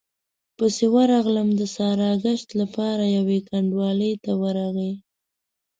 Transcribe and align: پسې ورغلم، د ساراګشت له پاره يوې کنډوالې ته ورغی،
پسې 0.57 0.85
ورغلم، 0.95 1.47
د 1.59 1.61
ساراګشت 1.77 2.47
له 2.59 2.65
پاره 2.75 3.07
يوې 3.17 3.39
کنډوالې 3.49 4.11
ته 4.23 4.31
ورغی، 4.41 4.93